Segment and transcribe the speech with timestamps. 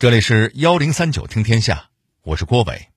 [0.00, 1.90] 这里是幺零三九听天下，
[2.22, 2.88] 我是郭伟。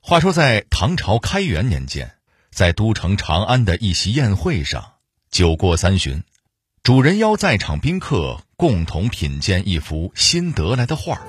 [0.00, 2.16] 话说在唐朝开元年间，
[2.52, 4.92] 在都城长安的一席宴会上，
[5.30, 6.22] 酒过三巡，
[6.82, 11.22] 主人邀在场宾客共同品鉴一幅新得来的画儿。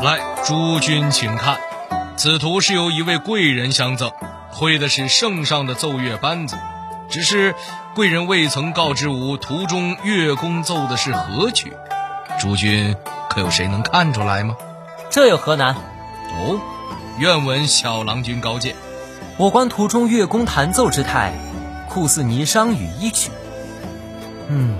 [0.00, 1.58] 来，诸君请看，
[2.16, 4.12] 此图是由一位贵人相赠，
[4.50, 6.56] 绘的是圣上的奏乐班子。
[7.10, 7.52] 只是
[7.96, 11.72] 贵人未曾告知吾，图中乐工奏的是何曲。
[12.38, 12.94] 诸君
[13.30, 14.56] 可有谁能看出来吗？
[15.10, 15.74] 这有何难？
[15.74, 16.60] 哦，
[17.18, 18.76] 愿闻小郎君高见。
[19.38, 21.32] 我观图中乐工弹奏之态，
[21.88, 23.30] 酷似《霓裳羽衣曲》。
[24.48, 24.76] 嗯，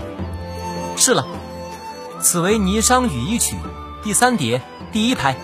[0.96, 1.26] 是了，
[2.20, 3.56] 此为《霓裳羽衣曲》
[4.04, 4.60] 第三叠
[4.92, 5.34] 第一拍。《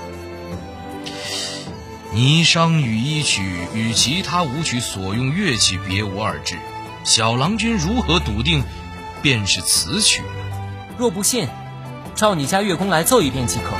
[2.14, 6.58] 霓裳羽衣曲》与其他舞曲所用乐器别无二致，
[7.04, 8.64] 小郎君如何笃定
[9.22, 10.22] 便是此曲？
[10.98, 11.48] 若不信。
[12.22, 13.76] 照你家乐工来奏一遍即可。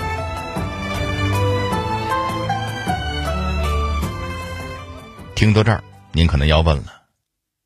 [5.36, 7.04] 听到这儿，您可能要问了：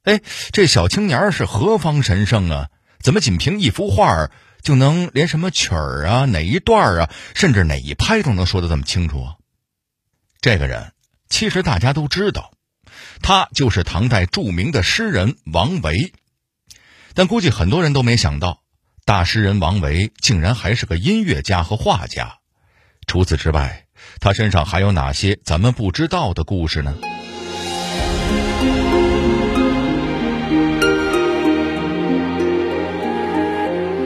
[0.02, 0.20] 哎，
[0.52, 2.68] 这小青年是何方神圣啊？
[3.00, 4.28] 怎么仅凭一幅画
[4.60, 9.36] 就能连什么曲儿啊、哪一段啊，甚至哪一拍都能说得这么清楚啊？
[10.42, 10.92] 这个人
[11.30, 12.50] 其实大家都知道，
[13.22, 16.12] 他就是唐代著名的诗人王维。
[17.14, 18.60] 但估计很多人都没想到。
[19.06, 22.38] 大诗人王维竟然还是个音乐家和画家，
[23.06, 23.84] 除此之外，
[24.18, 26.92] 他身上还有哪些咱们不知道的故事呢？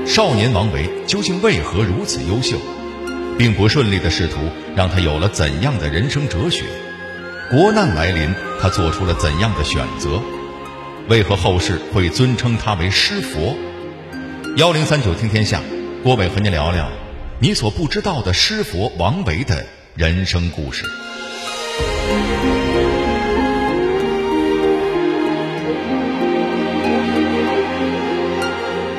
[0.07, 2.59] 少年王维究竟为何如此优秀？
[3.39, 6.67] 并不顺利的仕途让他有了怎样的人生哲学？
[7.51, 10.21] 国难来临，他做出了怎样的选择？
[11.09, 13.57] 为何后世会尊称他为诗佛？
[14.57, 15.63] 幺零三九听天下，
[16.03, 16.91] 郭伟和您聊聊
[17.39, 20.85] 你所不知道的诗佛王维的人生故事。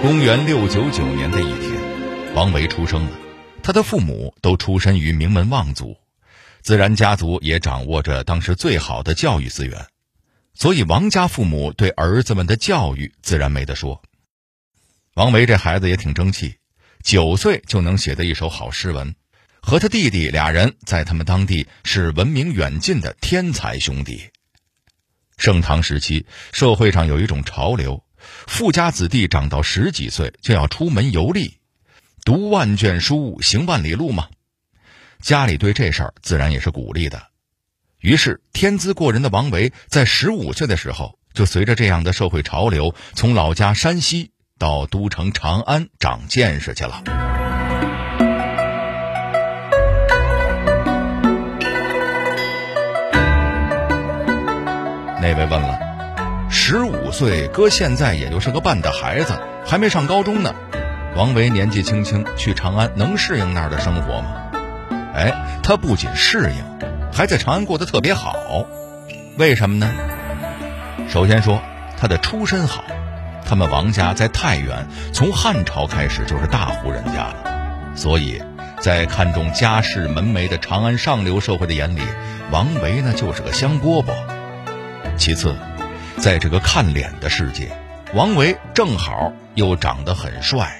[0.01, 3.11] 公元六九九年的一天，王维出生了。
[3.61, 5.97] 他的父母都出身于名门望族，
[6.61, 9.85] 自然家族也掌握着当时最好的教育资源，
[10.53, 14.01] 所以王家父母对儿子们的教育自然没得说。
[15.21, 16.55] 王维这孩子也挺争气，
[17.03, 19.13] 九岁就能写的一手好诗文，
[19.61, 24.31] 和他弟弟俩人在他们当地是闻名远近的天才兄弟。
[25.37, 28.03] 盛唐时期，社会上有一种潮流，
[28.47, 31.59] 富家子弟长到十几岁就要出门游历，
[32.25, 34.27] 读万卷书，行万里路嘛。
[35.19, 37.27] 家里对这事儿自然也是鼓励的，
[37.99, 44.31] 于是天资过人的王维在十五岁的时候，就随着这样的社会潮流，从老家山西。
[44.61, 47.01] 到都城长安长见识去了。
[55.19, 55.79] 那位问了：
[56.47, 59.33] 十五岁搁现在也就是个半大孩子，
[59.65, 60.53] 还没上高中呢。
[61.15, 64.51] 王维年纪轻轻去长安，能适应那儿的生活吗？
[65.15, 65.33] 哎，
[65.63, 66.63] 他不仅适应，
[67.11, 68.35] 还在长安过得特别好。
[69.39, 69.91] 为什么呢？
[71.09, 71.59] 首先说
[71.97, 72.83] 他的出身好。
[73.51, 78.41] 他们王家在太原，从汉朝开始就是大户人家了，所以，
[78.79, 82.01] 在看重家世门楣的长安上流社会的眼里，
[82.49, 84.13] 王维呢就是个香饽饽。
[85.17, 85.53] 其次，
[86.15, 87.67] 在这个看脸的世界，
[88.13, 90.71] 王维正好又长得很帅。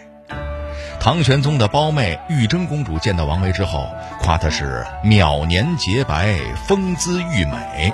[0.97, 3.89] 唐玄宗的胞妹玉贞公主见到王维之后，
[4.21, 6.37] 夸他是秒年洁白，
[6.69, 7.93] 风姿玉美，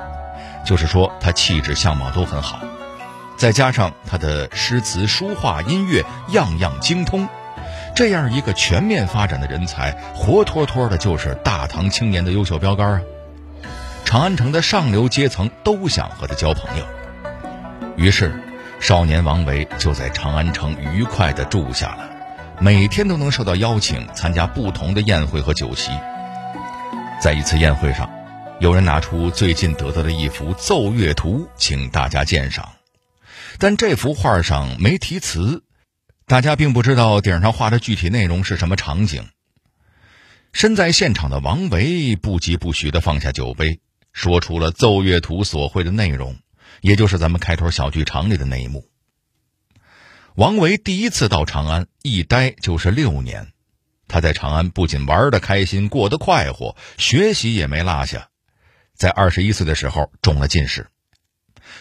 [0.63, 2.59] 就是说他气质相貌都很好。
[3.37, 7.29] 再加上他的诗词、书画、音乐样样精通，
[7.95, 13.01] 这样一个全面发展的人才，活脱脱的就是大唐青年的优秀标杆啊！
[14.03, 16.85] 长安城的上流阶层都想和他交朋友，
[17.95, 18.33] 于是
[18.79, 22.09] 少年王维就在长安城愉快地住下了，
[22.59, 25.91] 每天都能受到邀请参加不同的宴会和酒席。
[27.21, 28.09] 在一次宴会上，
[28.59, 32.76] 有人拿出最近得到的一幅奏乐图，请大家鉴赏。
[33.59, 35.63] 但这幅画上没题词，
[36.25, 39.27] 大家并不知道顶上画的具体内容是什么场景。
[40.53, 43.79] 身在现场的王维不疾不徐地放下酒杯，
[44.13, 46.37] 说出了奏乐图所绘的内容，
[46.81, 48.87] 也就是咱们开头小剧场里的那一幕。
[50.35, 53.53] 王维第一次到长安，一待就是六年。
[54.07, 58.29] 他在长安不仅玩得开心，过得快活，学习也没落下。
[58.95, 60.87] 在二十一岁的时候，中了进士。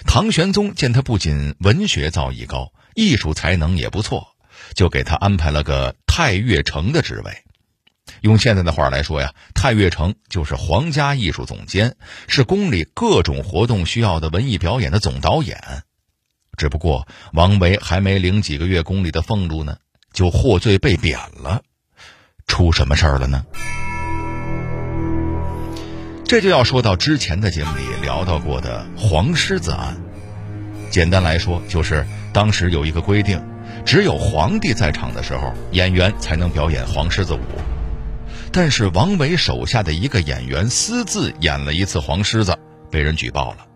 [0.05, 4.29] 唐玄宗见他不仅文学造诣高，艺术才能也不错，
[4.75, 7.45] 就给他安排了个太岳丞的职位。
[8.21, 11.97] 用现在的话来说呀，太岳城就是皇家艺术总监，
[12.29, 15.83] 是宫里各种活动需要的文艺表演的总导演。
[16.57, 19.79] 只不过王维还没领几个月宫里的俸禄呢，
[20.13, 21.63] 就获罪被贬了。
[22.47, 23.45] 出什么事儿了呢？
[26.29, 29.97] 这就要说到之前的节目里聊到过的黄狮子案。
[30.91, 33.41] 简单来说，就是当时有一个规定，
[33.85, 37.41] 只有皇帝在场的时候，演员才能表演黄狮子舞。
[38.51, 42.59] 但是王维手下的一个演员私自演了一次黄狮子，
[42.91, 43.67] 被人举报了。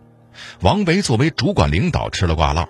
[0.61, 2.67] 王维作为主管领导吃了挂烙。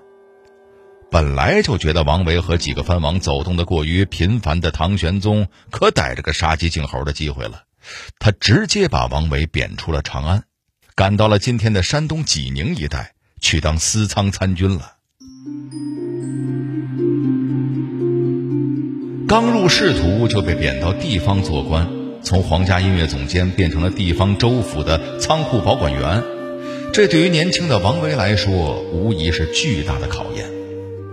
[1.11, 7.63] 本来就觉得王维和几个藩王走动的过于频繁的唐玄宗，可逮着个杀鸡儆猴的机会了。
[8.19, 10.45] 他直接把王维贬出了长安，
[10.95, 14.97] 赶到了今天的山东济宁一带去当司仓参军了。
[19.27, 21.89] 刚入仕途就被贬到地方做官，
[22.23, 26.23] 从皇家音乐总监变成了地方州府的仓库保管员。
[26.93, 30.45] 这对于年轻的王维来说，无疑是巨大的考验。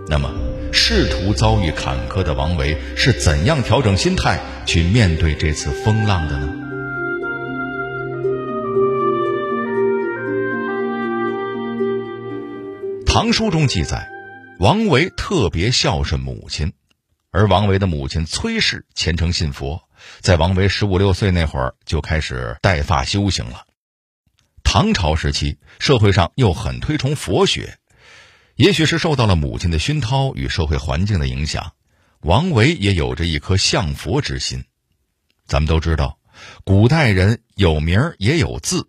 [0.08, 0.32] 那么，
[0.72, 6.57] 仕途遭遇坎坷的王维是怎样调整心态去面对这次风浪的呢？
[13.08, 14.06] 唐书中记载，
[14.60, 16.74] 王维特别孝顺母亲，
[17.30, 19.88] 而王维的母亲崔氏虔诚信佛，
[20.20, 23.64] 在王维十五六岁那会儿就开始带发修行了。
[24.62, 27.78] 唐朝时期，社会上又很推崇佛学，
[28.54, 31.72] 也许是受到了母亲的熏陶与社会环境的影响，
[32.20, 34.64] 王维也有着一颗向佛之心。
[35.46, 36.18] 咱们都知道，
[36.62, 38.86] 古代人有名也有字，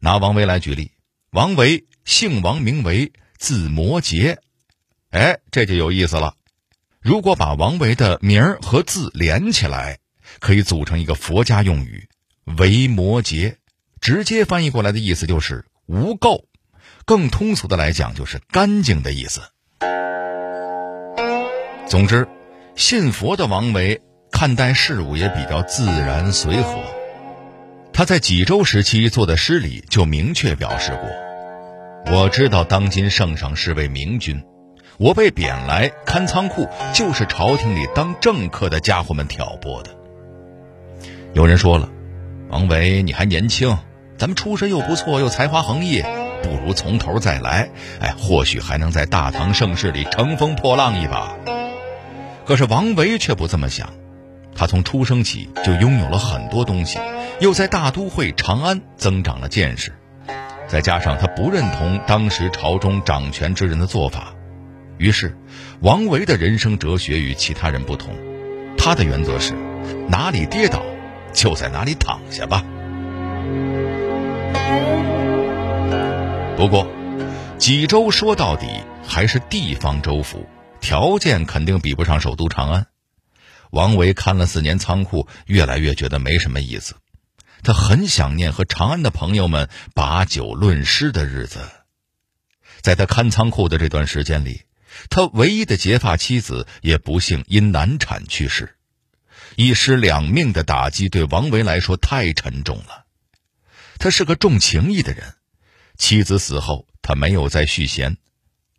[0.00, 0.92] 拿王维来举例，
[1.30, 4.36] 王维姓王，名维，字摩诘。
[5.10, 6.34] 哎，这就有意思了。
[7.00, 9.98] 如果把王维的名儿和字连起来，
[10.40, 12.08] 可以组成一个佛家用语
[12.58, 13.56] “维摩诘”。
[14.00, 16.44] 直接翻译过来的意思就是无垢，
[17.04, 19.40] 更通俗的来讲就是干净的意思。
[21.88, 22.28] 总之，
[22.76, 26.84] 信佛的王维看待事物也比较自然随和。
[27.92, 31.08] 他在济州时期做的诗里就明确表示过
[32.08, 34.40] ：“我知道当今圣上是位明君，
[34.96, 39.90] 我被贬来看仓库，就是朝廷里当政客的家伙们挑拨的。”
[41.34, 41.88] 有人说了，
[42.48, 43.76] 王维你还年轻。
[44.16, 46.00] 咱们出身又不错，又才华横溢，
[46.42, 47.68] 不如从头再来。
[48.00, 51.34] 哎，或许还能在大唐盛世里乘风破浪一把。
[52.46, 53.92] 可是王维却不这么想，
[54.54, 56.98] 他从出生起就拥有了很多东西，
[57.40, 59.92] 又在大都会长安增长了见识，
[60.66, 64.34] 再加上他不认同当时朝中掌权之人的做法，
[64.98, 65.36] 于是，
[65.80, 68.16] 王维的人生哲学与其他人不同，
[68.76, 69.54] 他的原则是，
[70.08, 70.82] 哪里跌倒，
[71.32, 72.64] 就在哪里躺下吧。
[76.56, 76.88] 不过，
[77.58, 78.66] 济州说到底
[79.06, 80.46] 还是地方州府，
[80.80, 82.86] 条件肯定比不上首都长安。
[83.70, 86.94] 王维看了四年仓库，越来越觉得没什么意思。
[87.66, 91.58] 他很想念和长安的朋友们把酒论诗的日子。
[92.80, 94.62] 在他看仓库的这段时间里，
[95.10, 98.76] 他唯一的结发妻子也不幸因难产去世，
[99.56, 103.06] 一尸两命的打击对王维来说太沉重了。
[103.98, 105.34] 他是个重情义的人。
[105.98, 108.16] 妻子死后，他没有再续弦，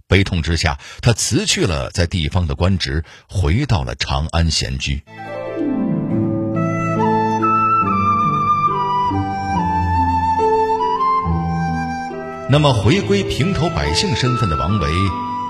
[0.07, 5.03] 悲痛之下，他辞去了在地方的官职，回到了长安闲居。
[12.49, 14.89] 那么，回归平头百姓身份的王维，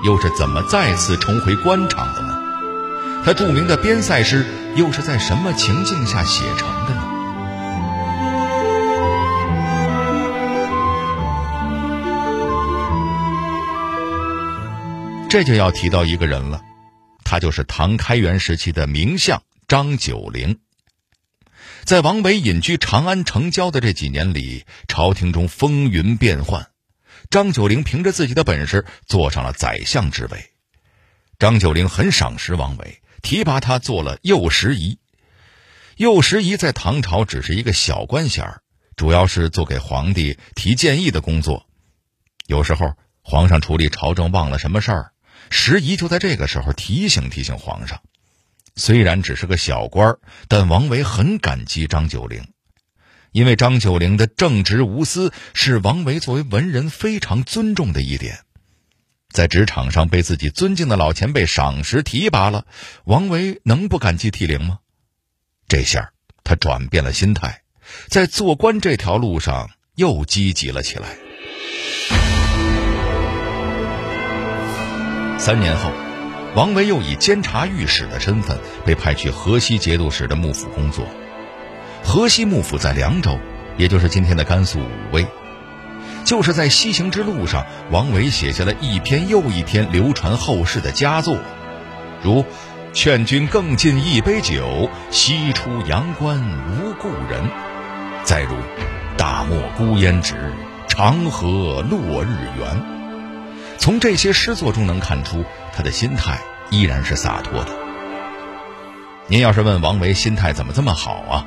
[0.04, 2.36] 又是怎么再次重回官场的呢？
[3.24, 7.04] 他著名的边塞诗又是在什么情境下写成的呢？
[15.30, 16.62] 这就要提到一个人了，
[17.22, 20.58] 他就是唐开元时期的名相张九龄。
[21.84, 26.66] 在王维隐居长安城郊的这几年里，朝廷中风云变幻，
[27.30, 30.50] 张九龄凭着自己的本事坐上了宰相之位。
[31.38, 34.98] 张九龄很赏识王维，提拔他做了右拾遗。
[35.96, 38.60] 右拾遗在唐朝只是一个小官衔
[38.96, 41.66] 主要是做给皇帝提建议的工作。
[42.46, 45.12] 有时候皇上处理朝政忘了什么事儿。
[45.50, 48.02] 时宜就在这个时候提醒提醒皇上，
[48.76, 52.52] 虽然只是个小官儿，但王维很感激张九龄，
[53.32, 58.40] 因为张九龄的正直无私是王维作为文人非常尊重的一点。
[59.30, 62.64] 在职场上被自己尊敬的老前辈赏识提拔了，
[63.04, 64.78] 王维能不感激涕零吗？
[65.68, 66.12] 这下
[66.44, 67.60] 他转变了心态，
[68.08, 71.18] 在做官这条路上又积极了起来。
[75.38, 75.92] 三年后，
[76.56, 81.06] 王维又以监察御史的身份被派去河西节度使的幕府工作。
[82.08, 83.38] 河西幕府在凉州，
[83.76, 85.26] 也就是今天的甘肃武威。
[86.24, 91.36] 就是在西行之路上，王维写下了一篇又一篇流传后世的佳作，
[92.22, 92.46] 如
[92.94, 97.46] “劝君更尽一杯酒，西出阳关无故人”，
[98.24, 98.54] 再如
[99.18, 100.34] “大漠孤烟直，
[100.88, 102.82] 长河落日圆”。
[103.76, 105.44] 从这些诗作中能看出，
[105.76, 107.70] 他的心态依然是洒脱的。
[109.26, 111.46] 您要是问王维心态怎么这么好啊？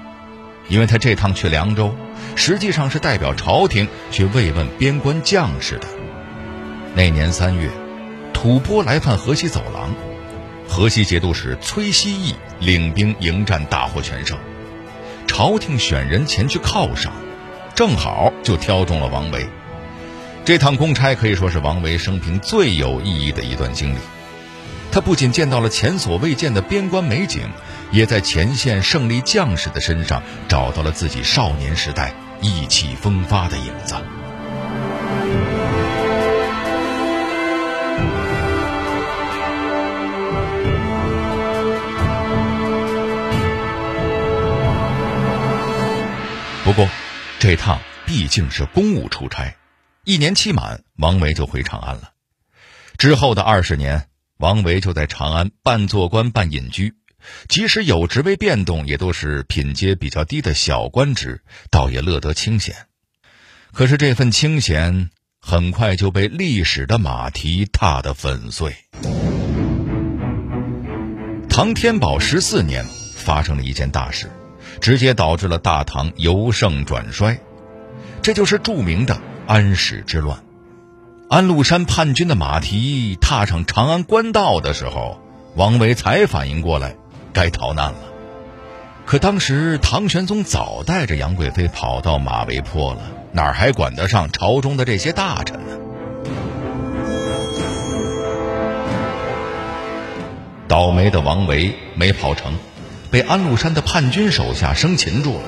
[0.72, 1.94] 因为他这趟去凉州，
[2.38, 5.88] 实际上是代表朝廷去慰问边关将士的。
[6.96, 7.70] 那年三月，
[8.32, 9.94] 吐蕃来犯河西走廊，
[10.70, 14.38] 河西节度使崔希义领兵迎战，大获全胜。
[15.28, 17.12] 朝廷选人前去犒赏，
[17.76, 19.46] 正好就挑中了王维。
[20.46, 23.98] 这趟公差可以说是王维生平最有意义的一段经历。
[24.90, 27.42] 他不仅见到了前所未见的边关美景。
[27.92, 33.96] 也在前线胜利将士的身上找到了自己少年时代意气风发的影子。
[46.64, 46.88] 不过，
[47.40, 49.58] 这趟毕竟是公务出差，
[50.06, 52.12] 一年期满，王维就回长安了。
[52.98, 54.08] 之后的二十年，
[54.38, 56.94] 王维就在长安半做官半隐居。
[57.48, 62.76] 即使有职位变动，也都是品阶比较低的小官职，倒也乐得清闲。
[63.74, 65.10] 可是这份清闲
[65.40, 68.76] 很快就被历史的马蹄踏得粉碎。
[71.50, 72.86] 唐天宝十四年
[73.16, 74.30] 发生了一件大事，
[74.80, 77.40] 直接导致了大唐由盛转衰，
[78.22, 80.44] 这就是著名的安史之乱。
[81.30, 85.22] 安禄山叛军的马蹄踏上长安官道的时候，
[85.56, 86.96] 王维才反应过来。
[87.34, 88.00] 该逃难了，
[89.06, 95.78] 可当时唐玄宗早带着杨贵妃跑到马嵬坡了，哪还管得上朝中的这些大臣呢？
[100.68, 102.54] 倒霉的王维没跑成，
[103.10, 105.44] 被安禄山的叛军手下生擒住了。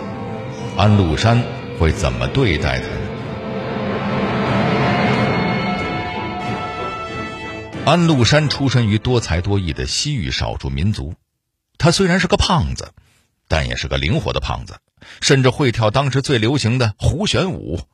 [0.75, 1.43] 安禄山
[1.79, 2.95] 会怎么对待他呢？
[7.85, 11.13] 安禄山出身于多才多艺的西域少数民族。
[11.77, 12.93] 他虽然是个胖子，
[13.47, 14.79] 但也是个灵活的胖子，
[15.21, 17.87] 甚至会跳当时最流行的胡旋舞。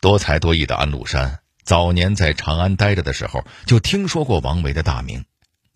[0.00, 5.24] 多才多艺的安禄山早年在长安待着的时候，就听说过王维的大名，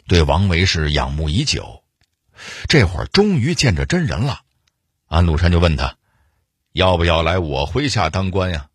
[0.06, 1.82] 对王维是仰慕已久。
[2.66, 4.40] 这会儿终于见着真人了，
[5.06, 5.96] 安禄山就问他
[6.72, 8.68] ：“要不要来我麾下当官呀？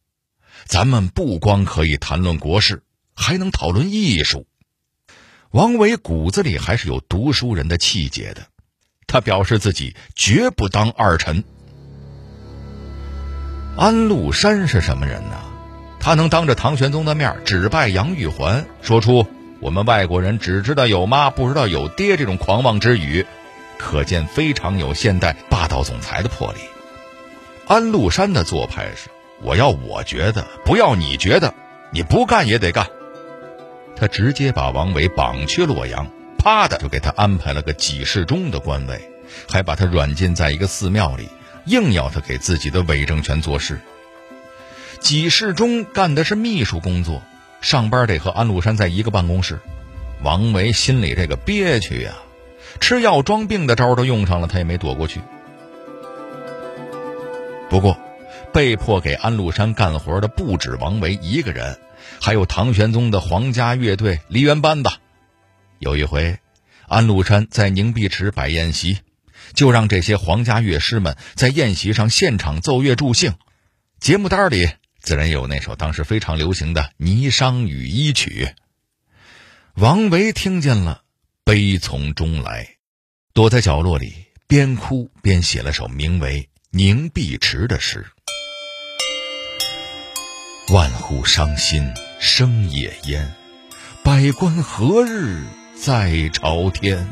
[0.66, 2.84] 咱们不光可以谈论国事，
[3.16, 4.46] 还能讨论艺术。”
[5.52, 8.42] 王维骨子里还是有读书人的气节的，
[9.08, 11.44] 他表示自己绝不当二臣。
[13.78, 15.36] 安禄山是什么人呢？
[16.00, 19.26] 他能当着唐玄宗的面指拜杨玉环，说出
[19.62, 23.26] “我们外国人只知道有妈，不知道有爹”这种狂妄之语，
[23.78, 26.60] 可见非常有现代霸道总裁的魄力。
[27.68, 29.10] 安禄山的做派是：
[29.42, 31.54] 我要我觉得，不要你觉得，
[31.92, 32.88] 你不干也得干。
[34.00, 39.10] 他直接把王维绑去洛阳，啪的就给他安排了个给事中的官位，
[39.50, 41.28] 还把他软禁在一个寺庙里，
[41.66, 43.80] 硬要他给自己的伪政权做事。
[45.00, 47.24] 给事中干的是秘书工作，
[47.60, 49.60] 上班得和安禄山在一个办公室。
[50.24, 52.14] 王维心里这个憋屈呀，
[52.80, 55.22] 吃药装病的招都用上了，他也没躲过去。
[57.70, 57.98] 不过，
[58.54, 61.78] 被迫给安禄山干活的不止王维一个人。
[62.22, 64.90] 还有唐玄宗的皇家乐队梨园班子。
[65.80, 66.40] 有一回，
[66.88, 69.00] 安禄山在凝碧池摆宴席，
[69.54, 73.36] 就让这些皇家乐师们在宴席上现场奏乐助兴。
[74.00, 78.46] 节目单里自然有那首当时非常流行的《霓裳羽衣曲》。
[79.76, 81.04] 王维听见了，
[81.44, 82.78] 悲从中来，
[83.34, 84.14] 躲在角落里
[84.48, 88.06] 边哭边写了首名为《凝碧池》的诗。
[90.70, 93.34] 万户伤心生野烟，
[94.04, 95.46] 百官何日
[95.82, 97.08] 再朝天？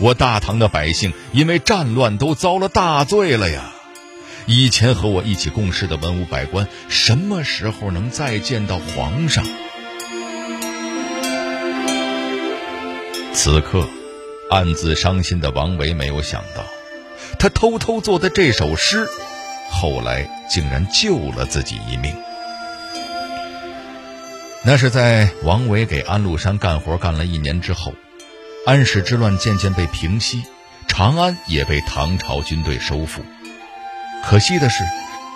[0.00, 3.72] 我大唐的百姓因为战乱都遭了大罪了呀！
[4.46, 9.44] 以前和我一起共事的文武百官，什么时候能再见到皇上？
[13.32, 13.88] 此刻，
[14.50, 16.64] 暗自伤心的王维没有想到，
[17.38, 19.08] 他偷偷做的这首诗，
[19.70, 22.14] 后来竟然救了自己一命。
[24.64, 27.92] 那是在王维给安禄山干活干了一年之后，
[28.66, 30.42] 安史之乱渐渐被平息，
[30.88, 33.22] 长安也被唐朝军队收复。
[34.24, 34.82] 可惜的是，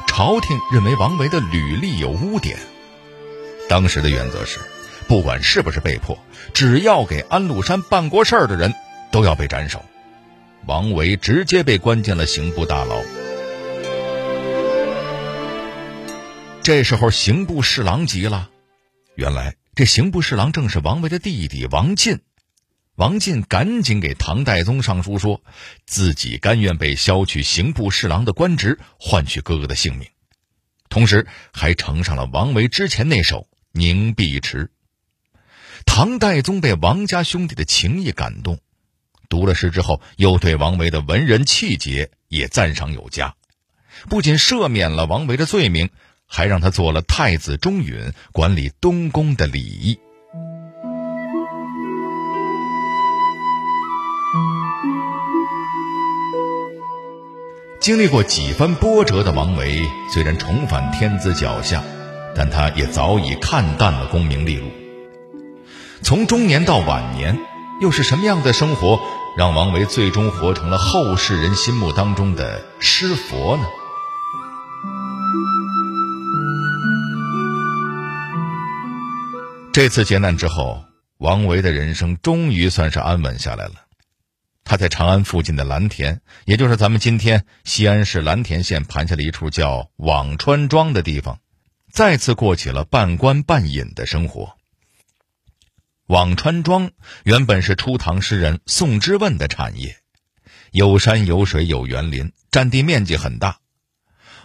[0.07, 2.57] 朝廷认为王维的履历有污点。
[3.69, 4.59] 当时的原则是，
[5.07, 6.19] 不管是不是被迫，
[6.55, 8.73] 只要给安禄山办过事儿的人，
[9.11, 9.85] 都要被斩首。
[10.65, 13.03] 王维直接被关进了刑部大牢。
[16.69, 18.51] 这时候，刑部侍郎急了。
[19.15, 22.21] 原来，这刑部侍郎正是王维的弟弟王进。
[22.95, 25.43] 王进赶紧给唐代宗上书，说
[25.87, 30.11] 自己甘愿被削去刑部侍郎的官职，换取哥哥的性命。
[30.91, 33.39] 同时，还呈上了王维之前那首
[33.73, 34.67] 《凝碧池》。
[35.87, 38.61] 唐代宗被王家兄弟的情谊感动。
[39.31, 43.37] 读了诗之后，又对王维的文人气节也赞赏有加，
[44.11, 45.89] 不仅赦免了王维的罪名，
[46.29, 49.99] 还让他做了太子中允，管理东宫的礼仪。
[57.81, 61.83] 经历过几番波折的王维，虽然重返天子脚下，
[62.35, 64.67] 但他也早已看淡了功名利禄。
[66.03, 67.39] 从中年到晚年，
[67.81, 69.01] 又是什么样的生活？
[69.37, 73.63] 让王维最终活成了后世人心目当中的诗佛呢？
[79.79, 80.85] 这次劫难之后，
[81.19, 83.75] 王维的人生终于算是安稳下来了。
[84.65, 91.39] 他在长安附近的蓝田，也就是咱们今天西安市蓝田县盘下的一处叫辋川庄的地方，
[91.93, 94.57] 再次过起了半官半隐的生活。
[96.09, 96.91] 辋川庄
[97.23, 99.97] 原本是初唐诗人宋之问的产业，
[100.73, 103.59] 有山有水有园林，占地面积很大。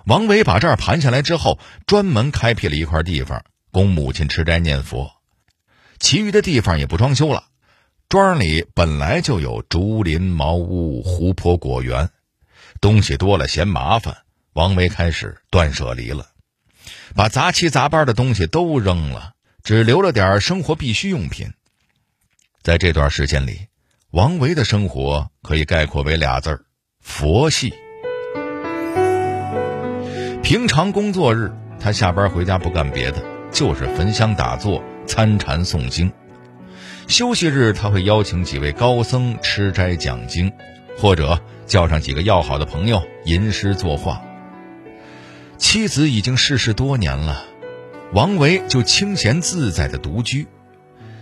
[0.06, 5.12] 王维把这儿盘下来之后，专门开辟了一块地方供母亲吃斋念佛，
[6.04, 7.46] 其余的地方也不装修了。
[8.10, 12.10] 庄里本来就有竹林茅屋、湖泊果园，
[12.82, 14.18] 东西多了嫌麻烦，
[14.52, 16.28] 王维开始断舍离了，
[17.16, 19.32] 把杂七杂八的东西都扔了。
[19.63, 21.54] 只留了点生活必需用品。
[22.62, 23.68] 在这段时间里，
[24.12, 26.66] 王维的生活可以概括为俩字儿：
[27.00, 27.74] 佛系。
[30.44, 36.10] 平常工作日，他下班回家不干别的，就是焚香打坐、参禅诵经；
[37.08, 40.52] 休息日，他会邀请几位高僧吃斋讲经，
[40.98, 44.22] 或者叫上几个要好的朋友吟诗作画。
[45.58, 47.46] 妻子已经逝世多年了。
[48.13, 50.48] 王维就清闲自在的独居，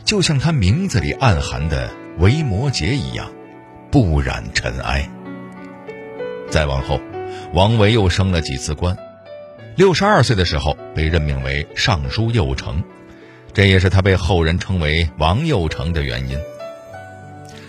[0.03, 1.89] 就像他名字里暗含的
[2.19, 3.31] “维摩诘”一样，
[3.89, 5.09] 不染尘埃。
[6.49, 6.99] 再往后，
[7.53, 8.97] 王维又升了几次官，
[9.77, 12.83] 六十二岁的时候被任命为尚书右丞，
[13.53, 16.39] 这也是他被后人称为“王右丞”的原因。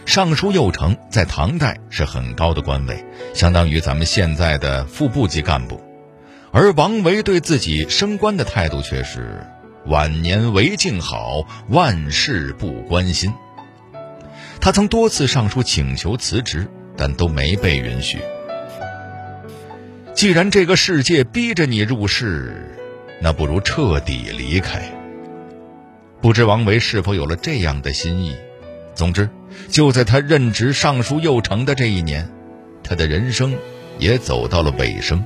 [0.04, 5.80] 尚书右丞在唐代是很高的官位，相当于咱们现在的副部级干部。
[6.50, 9.46] 而王维对自己升官的态度却是
[9.86, 13.32] 晚年为静好，万事不关心。
[14.60, 18.18] 他曾多次上书请求辞职，但都没被允许。
[20.14, 22.76] 既然这个世界逼着你入世，
[23.20, 24.82] 那不如彻底离开。
[26.22, 28.36] 不知王维是否有了这样的心意？
[28.94, 29.28] 总之，
[29.68, 32.30] 就在他任职尚书右丞的这一年，
[32.84, 33.58] 他的人生
[33.98, 35.24] 也走到了尾声。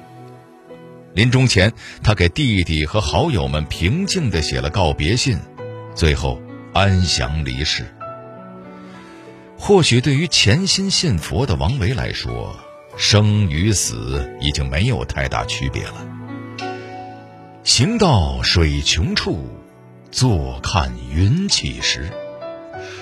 [1.12, 1.70] 临终前，
[2.02, 5.38] 他给弟弟和好友们平静地写了告别信，
[5.94, 6.40] 最后
[6.72, 7.85] 安详离世。
[9.59, 12.59] 或许对于潜心信佛的王维来说，
[12.96, 16.06] 生与死已经没有太大区别了。
[17.64, 19.46] 行到水穷处，
[20.16, 22.11] 坐看云起时。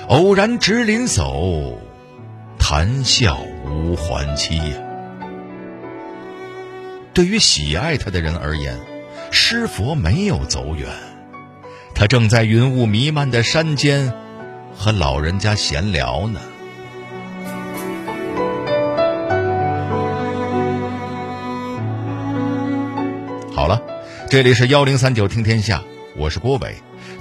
[0.08, 1.76] 偶然值林叟，
[2.58, 4.76] 谈笑无还期呀。
[7.12, 8.76] 对于喜爱他的人而言，
[9.30, 10.88] 师佛没有走远，
[11.94, 14.12] 他正在云雾弥漫的山间，
[14.76, 16.40] 和老人家闲聊呢。
[23.54, 23.80] 好了，
[24.28, 25.80] 这里是幺零三九听天下，
[26.16, 26.74] 我是郭伟。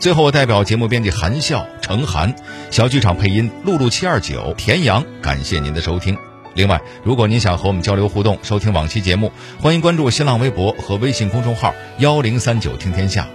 [0.04, 2.36] 最后，我代表节目编辑韩笑、程涵，
[2.70, 6.18] 小剧场配音露露七二九、田阳，感谢您的收听。
[6.56, 13.26] 另外，如果您想和我们交流互动、收听往期节目，欢迎关注新浪微博和微信公众号“幺零三九听天下”。